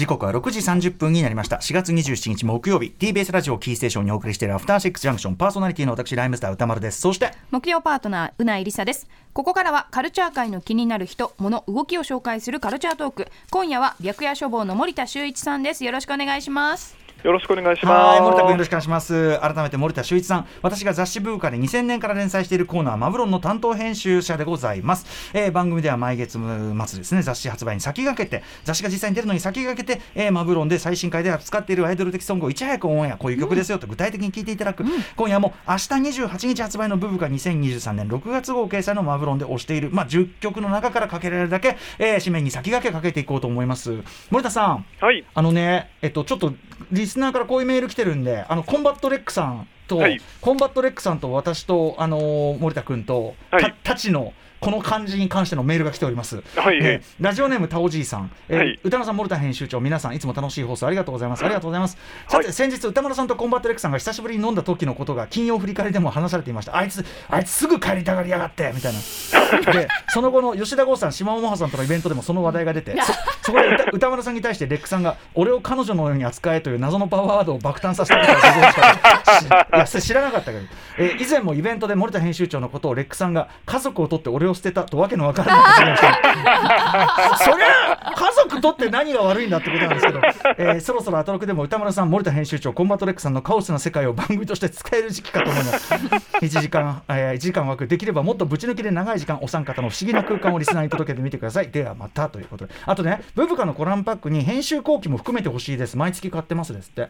[0.00, 1.56] 時刻は6時30分になりました。
[1.56, 2.94] 4月27日木曜日。
[2.98, 5.36] TBS ラジオキーステーションにお送りしているアフターシックスジャンクション。
[5.36, 7.02] パーソナリティの私ライムスター歌丸です。
[7.02, 9.06] そして木曜パートナーうないりさです。
[9.34, 13.28] ここからはカルチャー界の気になる人物動きを紹介するカルチャートーク。
[13.50, 15.84] 今夜は白夜処方の森田修一さんです。
[15.84, 16.96] よろしくお願いします。
[17.22, 18.22] よろしくお願いします。
[18.22, 19.38] 森田君よろしくお願いします。
[19.40, 25.30] 改めて森田修一さん、私が雑誌ブーカで2000年から連載しているコーナー、マブロンの担当編集者でございます。
[25.34, 34.82] えー、番組では毎月末ですね、雑誌発売に先駆けて、雑誌が実際に出るのに先駆けて、えー、マブロンで最新回で扱っているアイドル的ソングをいち早くオンエア、こういう曲ですよと具体的に聞いていただく。
[34.82, 35.78] うん、今夜も明日
[36.24, 44.02] 28日発売のブーカ2023年6月号掲載のマブ論で推している、まあ、10曲の中からかけられるだけ、えー、紙面に先駆けかけていこうと思います。
[44.30, 46.54] 森田さん、はい、あのね、えっと、ちょっと
[46.90, 56.42] リスナーからこういうメール来てるんで、あのコンバット RECさんと、はい、コンバット RECさんと私と、あのー、森田君と、はい、たちのこの漢字に関してのメールが来ております。
[56.54, 61.44] はい、えー、ラジオネームタオじいさん、えーはい、宇多丸さん、森田編集長、皆さん、いつも楽しい放送ありがとうございます。
[61.44, 61.96] ありがとうございます。
[62.28, 66.76] さて、先日、宇多丸さんとコンバット RECさんが久しぶりに飲んだ時のことが、金曜振り返りでも話されていました。
[66.76, 69.00] あいつ、あいつすぐ帰りたがりやがって、みたいな。
[69.72, 72.94] で、その後の吉田豪さん、しまおまほさんとのイベントでもその話題が出て、
[73.42, 80.64] そこで宇宇多丸さんに対して RECさんが、俺を彼女のように扱えという謎のパワーワードを爆誕させたことをご存知かいや、知らなかったけど、
[80.98, 86.06] えー、以前もイベントで森田編集長のことを RECさんが、家族を取って俺をを捨てたとわけのわからない発言をして
[87.44, 90.20] そりゃ家族とって何が悪いんだってことなんですけど、
[90.58, 95.94] えー、そろそろアトロクでも歌丸さん森田編集長コンバトレックさんのカオスな世界を番組として使える時期かと思います。
[96.42, 101.70] 1時間、えー、1時間枠できればもっとぶち抜きで長い時間お三方の不思議な空間をリスナーに届けてみてください。
[101.70, 102.72] ではまたということで。
[102.86, 105.96] あとねブブカのコランパックに編集後期も含めてほしいです。
[105.96, 107.02] 毎月買ってますですって。
[107.02, 107.08] あ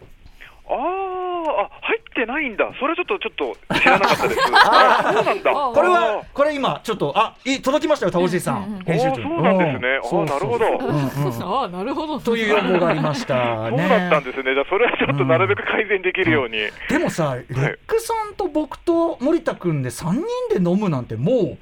[0.68, 1.79] あ
[2.10, 4.40] ってないんだ、それちょっとちょっと知らなかったです。
[4.52, 5.52] あそうなんだ。
[5.54, 8.82] これはこれ今ちょっとあい届きましたよ、タオジさん。
[8.84, 9.22] 編集長。
[9.22, 10.00] そうなんですね。
[10.02, 10.66] あなるほど。
[11.64, 12.18] あなるほど。
[12.18, 13.68] という要望がありました。
[13.70, 14.54] そうだったんですね。
[14.54, 16.58] じゃそれはちょっとなるべく改善できるように。
[16.88, 20.16] でもさ、レックさんと僕と森田君で三
[20.50, 21.58] 人で飲むなんてもう。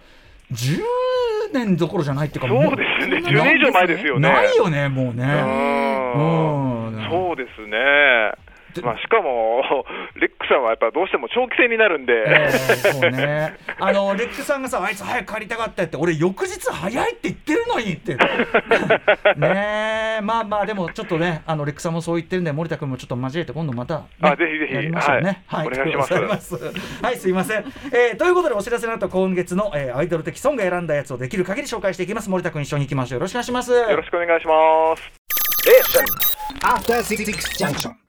[0.50, 0.80] 10
[1.52, 4.30] 年どころじゃないっていうか、そうですね、10年以上前ですよね。
[4.30, 5.24] ないよね、もうね。
[5.24, 8.32] うん、そうですね。
[8.84, 9.62] まあ、しかも、
[10.16, 18.14] レックさんはやっぱどうしても長期戦になるんで、えー、そうね、あのレックさんがさ、あいつ早く帰りたかったって、俺、翌日早いって言ってるのにって、
[19.36, 25.42] ねまあまあ、でもちょっとね、あのレックさんもそう言ってるんで、森田君もちょっと交えて、今度また、ね、あぜひぜひやりましょうね。
[25.46, 26.04] はい、はい、お願いしま
[26.40, 26.54] す。
[27.02, 27.64] はい、すいません。
[27.92, 32.30] えー、ということで、お知らせの後今月の、えー、アイドル的ソング選んだやつをできる限り紹介していきます。
[32.30, 33.18] 森田君、一緒に行きましょう。
[33.18, 33.72] よろしくお願いします。
[33.72, 35.12] よろしくお願いします。
[35.68, 35.82] え
[36.62, 37.24] After Six
[37.58, 38.07] Junction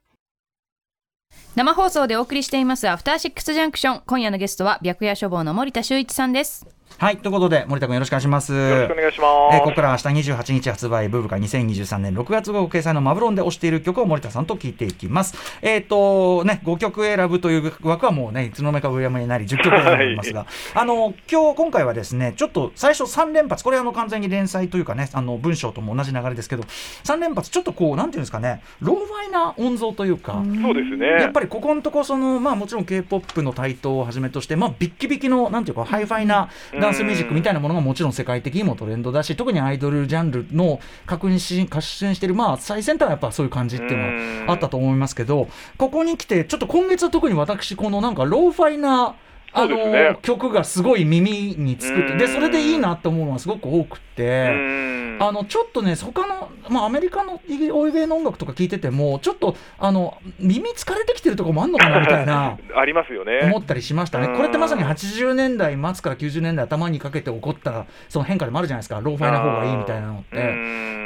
[1.56, 4.02] 生放送でお送りしていますアフターシックスジャンクション。
[4.06, 6.79] 今夜のゲストは白夜処方の森田修一さんです。
[6.98, 8.54] はい、ということで、森田君よろしくお願いします。
[8.54, 9.56] よろしくお願いします。
[9.56, 15.36] えー、ここから明日28日発売、ブーブカ2023年6月号掲載のマブロンで推している曲を森田さんと聞いていきます。
[15.62, 26.64] えっ、ー、と、ね、5曲選ぶという枠はもうね、いつの間にか上山になり、10曲選びますが、 はい、あの、今日、今回はですね、ちょっと最初3連発、これあの完全に連載というかね、あの、文章とも同じ流れですけど、
[27.06, 31.08] 3連発、ちょっとこう、なんていうんですかね、ローファイな音像というか、そうですね。
[31.08, 43.98] やっぱりここのとこ、その、まあもちろん K-POP の台頭をはじめとして、まあビッキビキの、なんていうか、ハイファイなダンスミュージックみたいなものがもちろん世界的にもトレンドだし特にアイドルジャンルの確認し確信してるまあ最先端はやっぱそういう感じっていう
[44.42, 45.48] のはあったと思いますけど
[45.78, 49.16] ここに来てちょっと今月は特に私このなんかローファイな
[49.54, 55.00] あの、ね、曲がすごい耳につくってでそれでいいなって思うのがすごく多くて。
[55.20, 57.42] あのちょっとね他の、まあ、アメリカの
[57.74, 63.42] 欧米の音楽とか聞いててもちょっとあの耳疲れてきてるとこもあるのかなみたいな ありますよね。
[63.44, 64.30] 思ったりしましたね。
[64.30, 69.02] これってまさに80年代末から90年代頭にかけて起こったその変化でもあるじゃないですか。
[69.04, 70.38] ローファイな方がいいみたいなのって。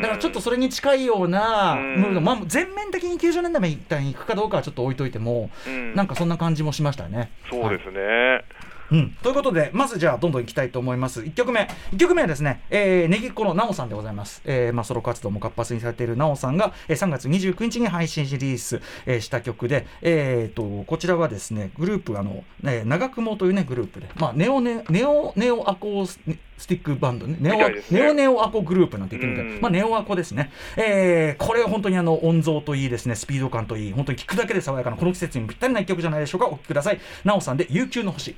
[0.02, 5.50] だからちょっとそれに近いようなムード、まあ、全面的に90年代みたいにいくかどうかはちょっと置いといても
[5.96, 7.31] なんかそんな感じもしましたね。
[7.50, 8.43] そうですね、はい
[8.91, 11.21] うん、ということで、まずじゃあ、どんどんいきたいと思います。
[11.21, 11.67] 1曲目。
[11.94, 14.41] 1曲目はですね、えー、ネギっ子のなおさんでございます。
[14.45, 26.19] えー、まあ、ソロ活動も活発にされているなおさんが、えー、3月29日に配信リリース、えー、した曲で、えーと、こちらはですね、グループ、あの、ね、長雲というね、グループで、まあ、ネオネ、ネオ、ネオアコース、
[26.57, 30.51] スティックバンドね、ネオ、ね、ネオネオアコグループなんて言ってみたいまあ、ネオアコですね。
[30.77, 36.47] えー、これ本当にあの、音像といいですね、スピード感といい、本当に聴くだけで爽やかな、この季節にぴったりな一曲じゃないでしょうか。
[36.47, 37.00] お聴きください。
[37.24, 38.36] なおさんで、悠久の星。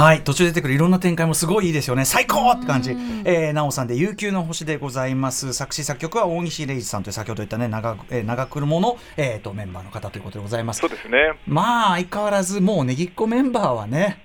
[0.00, 0.22] はい。
[0.22, 2.06] 途中出てくるいろんな展開もすごいいいですよね。
[2.06, 2.92] 最高って感じ、
[3.24, 5.52] えー、なおさんで悠久の星でございます。
[5.52, 10.80] 作詞作曲は大西礼二さんという先ほど言ったね長,、えー、長車の、えーと、メンバーの方ということでございます。
[10.80, 11.34] そうですね。
[11.46, 14.22] まあ相変わらずもうねぎっこメンバーはね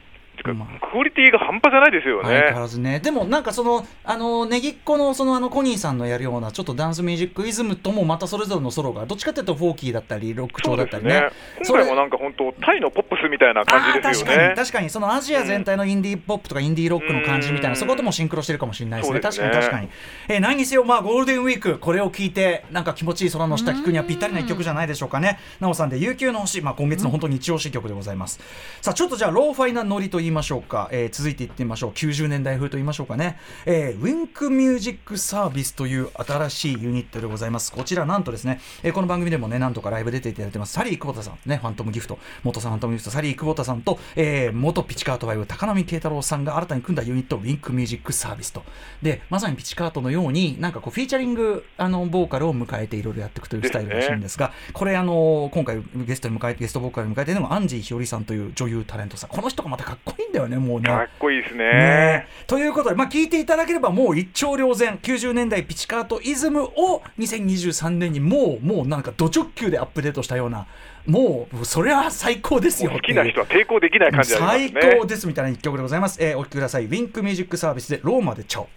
[0.54, 2.30] まあ、クオリティが半端じゃないですよね。
[2.30, 3.00] 相変わらずね。
[3.00, 11.22] でもなんかその、あの、ねぎっこのそのあのコニーさんのやるようなちょっとダンスミュージックイズムともまたそれぞれのソロが、どっちかというとフォーキーだったり、ロック調だったりね。
[11.22, 11.30] ね
[11.66, 14.34] 今回もなんか本当、タイのポップスみたいな感じですよね。
[14.34, 19.20] 確かに、確かに、そのアジア全体のインディーポップとかインディーロックの感じみたいな、そこともシンクロしてるかもしれないですね。
[19.20, 19.90] すね確かに確かに。
[20.28, 25.40] えー、何にせよ、まあゴールデンウィーク、これを聞いて、なんか気持ちいい空の下聞くにはぴったりな一曲じゃないでしょうかね。
[25.60, 28.40] なおさんで、悠久の星、まあ今月の本当に一押し曲でございます。
[28.82, 30.90] さあ、ちょっとじゃあ、ローファイなノリと言いましょうか。
[30.92, 31.92] えー、続いていってみましょう。
[31.92, 33.38] 90年代風と言いましょうかね。
[33.66, 37.72] えー、ウィンクミュージックサービスという新しいユニットでございます。
[37.72, 40.74] こちら、なんとですね、えー、この番組でもね、なんとかライブ出ていただいてます。
[40.74, 48.64] サリー久保田さん、ね、ファントムギフト、元さんファントムギフト、サリー久保田さんと、えー、元ピチカートファイヴ、高浪慶太郎さんが新たに組んだユニット、ウィンクミュージックサービスと。
[49.02, 59.30] で、まさにピチカートのように、なんかこう、フィーチャリング、あの、ボーカルを迎えていろいろやっていくというスタイルらしいんですが、これ、あの、今回ゲストに迎えて、ゲストボーカルに迎えているのがアンジーひよりさんという女優タレントさん。
[59.30, 60.88] この人がまたかっこいいんだよね、もうね。
[60.88, 61.72] かっこいいですね。
[61.72, 62.28] ね。
[62.48, 70.68] ということで、まあ、聞いていただければもう一朝両然90年代ピチカートイズムを2023年にもうもうなんかド直球でアップデートしたような
[71.06, 76.86] もうそれは最高ですよ好きな人は抵抗できない感じ、ね、最高ですみたいな一曲でございます、えー、お聴きください。
[76.86, 78.70] ウィンクミュージックサービスでローマでチャオ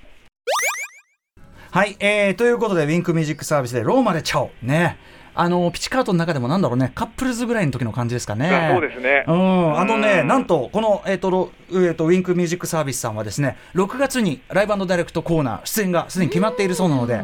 [1.71, 4.99] はい、えー、ということでウィンクミュージックサービスでローマでチャオね
[5.41, 8.71] あのピチカートの中でもなんだろうねカップルズぐらいの時の感じですかね。
[8.73, 9.25] そうですね。
[9.29, 17.15] うん、あのね、なんとこのえっ、ー、とえーとウィンクミュージックサービスさんはですね、6月にライブダイレクトコーナー出演がすでに決まっているそうなので、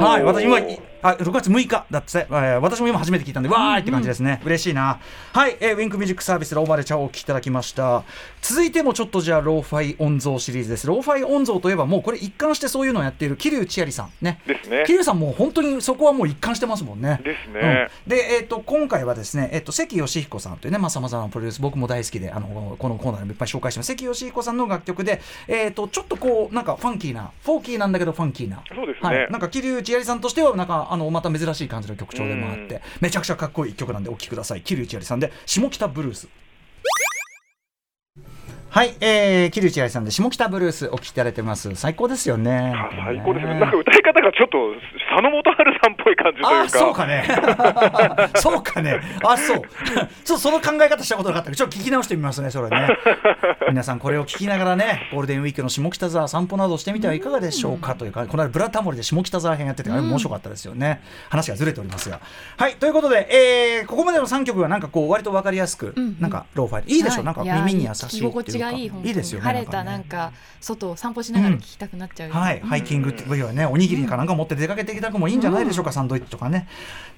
[0.00, 0.58] はい、私今
[1.02, 5.00] あ6月6日だって、えー、私も今初めて聞いたんで、わーいって感じですね、うん、嬉しいな。
[5.32, 8.04] はい、えー、ウィンクミュージックサービスローマでチャオをお聴きいただきました。
[8.42, 10.86] 続いてもちょっとじゃあ、ローファイ音像シリーズです。
[10.86, 14.40] ローファイ音像といえば、もうこれ一貫してそういうのをやっている桐生千有さんね。
[14.46, 14.84] ですね。
[14.86, 17.20] 桐生さんも本当にそこはもう一貫してますもんね。
[17.24, 17.59] ですね。
[17.62, 23.88] うん、で、えっ、ー、と、今回はですね、えっ、ー、と、関美彦さんというね、まさまざなプロデュース、僕も大好きで、あの、このコーナーでもいっぱい紹介してます。
[23.88, 28.62] 関美彦さんの楽曲で、えっ、ー、と、ちょっとこう、なんかファンキーな、フォーキーなんだけどファンキーな。
[28.74, 29.08] そうですね。
[29.08, 36.28] はい、なんか桐生千有さんとしては、なんか、あの、また珍しい感じの曲調でもあって、めちゃくちゃかっこいい曲なんでお聴きください桐生千有さんで下北ブルース
[38.72, 41.74] はい、えー、桐生千有さんで下北ブルースお聴きいただいてます。
[41.74, 42.72] 最高ですよね。
[43.04, 43.58] 最高ですね。
[43.58, 44.58] なんか歌い方がちょっと
[45.10, 46.78] 佐野元春さんっぽい感じというか。
[46.78, 47.24] そうかね。
[48.36, 49.00] そうかね。
[49.26, 49.58] あそう。
[49.58, 52.96] ちょっとその考え方したことなかったけどちょっと聞き直してみますねそれね。
[53.68, 62.20] 皆さんこれを聞きながらねゴールデンウィークの下北沢散歩などしてみてはいかがでしょうかというかこの間ブラタモリで下北沢編やっててあれ面白かったですよね、話がずれておりますが。
[62.56, 76.68] はいということで、えー、ここまでの3曲はなんかこう割と分かりやすく、なんかローファイいいでしょ、はい、なんか耳に優しいっていうかいいいいですよね晴れたなんか外を散歩しながら聞きたくなっちゃう、はい、ハイキングっていうはねおにぎりかなんか持って出かけてきたくもいいんじゃないでしょうか、サンドイッチとかね。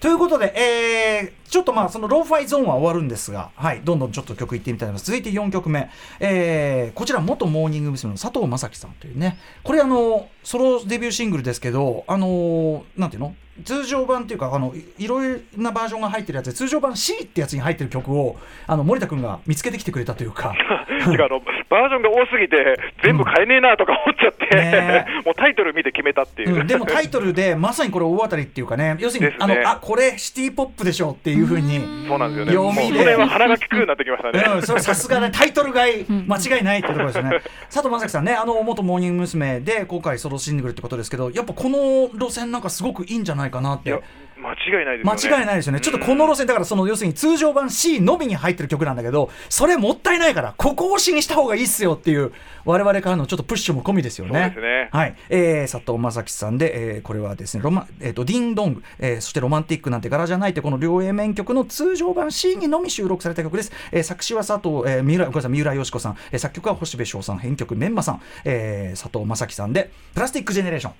[0.00, 5.06] ということで、えー、ちょっとまあそのローファイゾーンは終わるんですが、はい、どんどんちょっと曲いってみたいと思います。
[5.06, 5.90] 続いて4曲目、
[6.20, 8.02] えー、こちら元モーニング娘。
[8.02, 9.38] の佐藤正樹さんというね。
[9.62, 13.34] これあのソロデビューシングルですけどあのなんていうの？
[13.64, 18.36] 通常版っていうかあのいろいろなバージョンが入ってるやつで通常版 C ってやつに入ってる曲を
[18.66, 20.54] あの森田君が見つけてきてくれたというか。
[21.10, 24.60] てかあのバージョンが多すぎて全部買えねえなとか思っちゃって、うん。
[24.60, 28.96] ね、 もうタイトル見て決めたっていう、うん、でもタイトルでまさにこれ大当たりっていうかね。
[28.98, 32.52] 要するに、ね、あのあこれシティ・ポップでしょっていうふうにそうなんですよね。
[32.52, 32.98] 読みで。
[32.98, 37.30] それは鼻が利くようになってきましたね、うん、それさすがねタイトル買い間違いないってところですね。
[37.72, 39.60] 佐藤正樹さんねあの元モーニング娘。
[39.60, 44.02] で今回ソ楽しんでくるってことですけどやっぱこの路線なんかすごくいいんじゃないかなって
[44.42, 45.28] 間違いないですよね。
[45.30, 45.80] 間違いないですよね。
[45.80, 52.32] ちょっとこの路線、だからその要するに通常版 C のみに入ってる曲なんだけど、それもったいないから、ここをしにした方がいいっすよっていう、
[52.64, 54.54] 我々からのちょっとプッシュも込みですよね。
[54.56, 55.14] ねはい。
[55.28, 63.72] えー、佐藤正樹さんで、えー、これはですね、ロマ、えっ、ー、と、ディンドング、えー、そしてロマンティックなんて柄じゃないって、この両 A 面曲の通常版 C にのみ収録された曲です。
[63.90, 70.92] えー、作詞は佐藤、えー、三浦、ごめんなさい、三浦よし子さん、えー、作曲は星部翔さん、編曲メンマさん、えー、佐藤正樹さんで、プラスティックジェネレーション。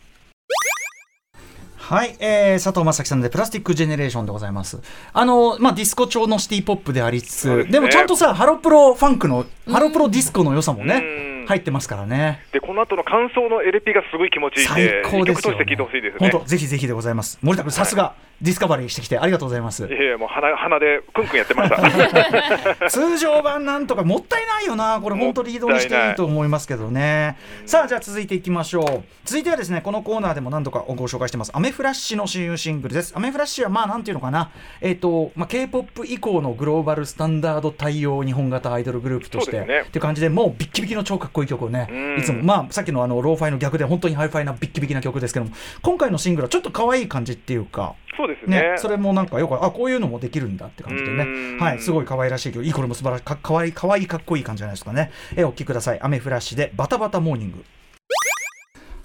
[1.93, 4.81] はい、えー、佐藤優樹さんでプラスティックジェネレーションでございます。
[5.13, 12.47] あの、まあ、ディスコ調のシティポップでありつつ、でね、でもちゃんとさ、ハロプロファンクの、ハロプロディスコの良さもね、入ってますからね。
[12.51, 15.59] で、この後の感想の LP がすごい気持ちいい最高ですよ、ね。
[15.67, 16.31] 聴いてほしいですね。
[16.31, 17.39] 本当、ぜひぜひでございます。
[17.43, 18.15] 森田君、さすが。
[18.43, 19.87] ディスカバリーしてきてありがとうございます。
[19.87, 22.91] いやいやもう鼻鼻でくんくんやってました。
[22.91, 25.01] 通常版なんとかもったいないよな。
[25.01, 27.37] これ本当リードにしていいと思いますけどね。
[27.67, 29.05] さあじゃあ続いていきましょう。
[29.25, 31.53] 続いてはですねこのコーナーでも何度かご紹介してます。
[31.55, 33.13] アメフラッシの新譜シングルです。
[33.17, 34.51] アメフラッシはまあなんていうのかな。
[34.81, 41.89] えっ、ー、とまあ K-POP 以降のグローバルスタンダード対応日本型アイドルグループとして、ね、っていう感じでもうビッキビキの超かっこいい曲をね。
[42.19, 47.95] いつもまあさっきのあのローファイの逆で本当にハイファイなビッキビキな曲ですけども今回のシングルはちょっと可愛い感じっていうか。
[48.17, 57.65] そうですねそれもなんかよくあこういうのもできるんだって感じでねはいすごい可愛らしい曲いいこれも素晴らしいかかわいいかわいいかっこいい感じじゃないですかねえお聴きくださいアメフラッシでバタバタモーニング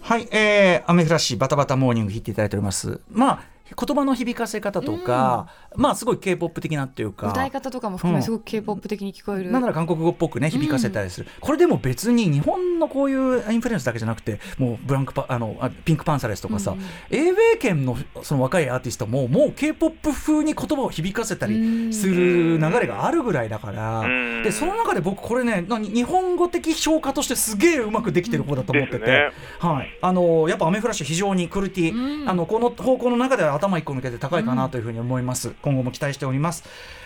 [0.08, 3.02] はい、えー、雨降らしバタバタモーニング弾いていただいております。
[3.12, 3.44] まあ
[3.76, 7.30] 言葉の響かせ方とか、うん、まあすごい K-POP 的なっていうか。
[7.30, 24.04] 歌い方とかも含めすごく K-POP 的に聞こえる、うん、なんなら韓国語っぽくね響かせたりする、うん、これでも別に日本のこういうインフルエンスだけじゃなくてもうブランクパあのピンクパンサレスとかさ、うん、英米圏のその若いアーティストももう K-POP 風に言葉を響かせたりする流れがあるぐらいだから、
[24.44, 29.98] でその中で僕これね日本語的評価としてすげえうまくできてる方だと思ってて、ね、はい。
[30.02, 36.64] あのやっぱアメフラッシュ非常にクオリティ、あのこの方向の中では頭一個抜けて高いかなというふうに思います、うん、今後も期待しております。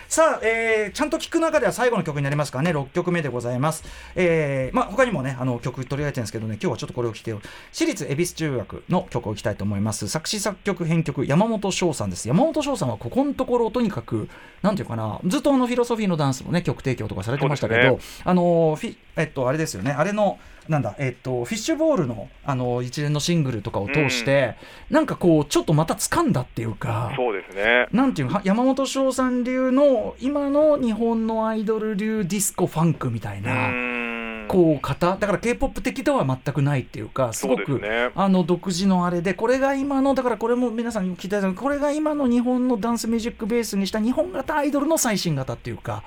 [0.08, 2.70] さあ、えー、ちゃんと聞く中では最後の曲になりますからね。
[2.72, 3.82] 6曲目でございます、
[4.14, 6.58] えーまあ、他にもねあの曲取り上げてるんですけどね。
[6.60, 10.06] 今日はちょっとこれを聴いて私立恵比寿中学の曲を聴きたいと思います。
[10.08, 12.28] 作詞作曲編曲山本翔さんです。
[12.28, 14.28] 山本翔さんはここのところとにかく
[14.60, 19.92] なんていうかなずっとあのフィロソフィーのダンスのね曲提供とかされてましたけど、ね、あのフィえっとあれですよね。
[19.92, 20.38] あれの
[20.68, 24.56] なんだ、えっと、フィッシュボールのあの一連のシングルとかを通して、
[24.90, 27.88] うん、なんかこう、ちょっとまた掴んだっていうか、そうですね。
[27.92, 34.02] なんていう山本翔さん流の、今の日本のアイドル流ディスコファンクみたいな。
[34.48, 46.02] こう方だから K-POP 的では全くないっていうかすごく、ね、あの独自のあれでこれが今のだからこれも皆さん聞いたこれが今の日本のダンスミュージックベースにした日本型アイドルの最新型っていうか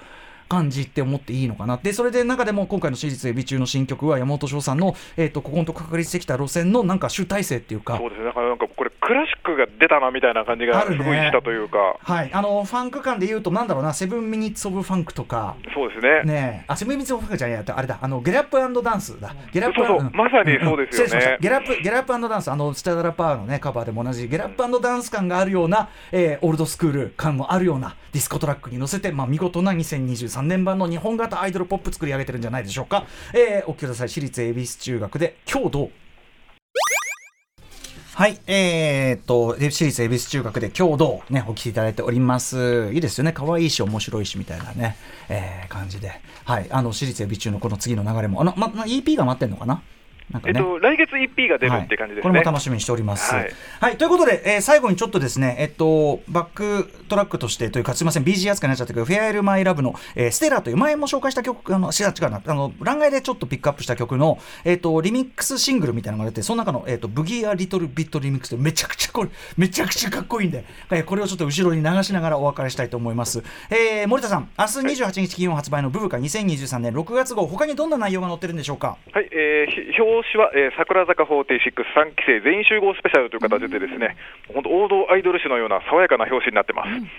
[0.48, 1.78] 感じって思っていいのかな。
[1.82, 7.98] でそれで中でも今回の私立エビ中の新曲は山本翔さんの、えーと、ここのとこ確立してきた路線のなんか集大成っていうか。
[7.98, 8.26] そうですね。
[8.26, 12.30] だからなんかこれクラシックが出たなみたいな感じがすごいしたというか、ね、はい。
[12.34, 13.94] あのファンク感でいうとなんだろうな。
[13.94, 15.56] セブンミニッツ・オブ・ファンクとか。
[15.74, 16.24] そうですね。
[16.24, 18.00] ねあセブンミニッツ・オブ・ファンクじゃないあれだ。
[18.02, 19.36] あのゲラップダンスだ。
[19.52, 22.52] ゲラップそうそう、うん、まさにそうですよね、うん、ゲラップゲラップダンス。
[22.52, 24.28] あのスチャダラパーのねカバーでも同じ。
[24.28, 35.92] ゲラップダンス感があるような、えー、オールドスクール感もあるようなディスコトラックに乗せて、まあ、見事な2023年版の日本型アイドルポップ作り上げてるんじゃないでしょうか、えー、お聞きください私立恵比寿中学で今日どう
[38.16, 42.90] はい、えー、っと、私立恵比寿中学で共同ね、お聞きいただいております。
[42.94, 43.34] いいですよね。
[43.34, 44.96] 可愛いし、面白いし、みたいなね、
[45.28, 46.22] えー、感じで。
[46.46, 49.84] はい、あの、私立恵比寿中のこの次の流れも、あの、ま、EP が待ってんのかな？
[50.34, 53.34] ね、えっと、来月 EP が出るって感じですね、はい、これも楽しみにしております。
[53.34, 68.56] はい、はい、ということで、えー、最後にちょっとですね、えっと、バックトラックとしてというか、すみません、BG 扱いになっちゃったけど、フェアウェルマイラブの、えー、ステラという前も紹介した曲、あの、しら違うな、あの、欄外でちょっとピックアップした曲の、えっと、リミックスシングルみたいなのが出て、その中の、えっと、ブギーアリトルビットリミックス。
[68.56, 73.44] でめちゃくちゃこれ、 めちゃくちゃかっこいいんで、えー、これをちょっと後ろに流しながらお別れしたいと思います。
[73.70, 78.98] えー、森田さん、明日28日金曜発売のブブカ2023年6月号、他にどんな内容が載ってるんでしょうか？
[79.12, 84.16] はい、えー、表紙は、えー、桜桜坂463期生全員集合スペシャルという形でですね、
[84.54, 86.90] 本当王道アイドル誌のような爽やかな表紙になってます。
[86.90, 87.10] うん。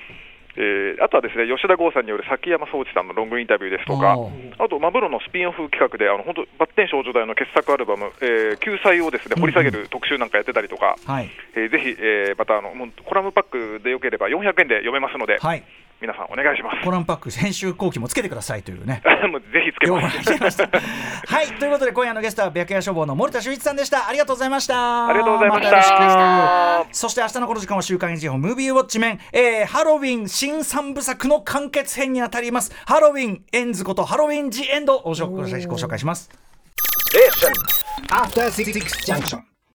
[0.56, 4.16] えー、あとはですね吉田剛さんによる崎山壮司さんのロングインタビューですとか、
[4.56, 12.72] あと、マブロのスピンオフ企画で、あの本当、バッテン少女大の傑作アルバム、えー、救済をですね掘り下げる特集なんかやってたりとか、うんうん、えー、ぜひ、えー、またあの
[13.04, 15.62] コラムパックでよければ400円で読めますので、はい、
[16.00, 16.84] 皆さんお願いします。
[16.84, 19.02] コランパック編集後期もつけてくださいというね。
[19.30, 20.62] もうぜひつけます。
[21.26, 21.46] はい。
[21.58, 24.06] ということで今夜のゲストは白夜処方の森田修一さんでした。
[24.06, 25.08] ありがとうございました。
[25.08, 32.72] ありがとうございました、そして明日のこの時間は週刊演報ムービーウォッチメン、えー、ハロウィン新三部作の完結編にあたります。
[32.86, 36.30] ハロウィンエンズことハロウィンジエンドをご紹介します。
[37.14, 39.55] え After Six Junction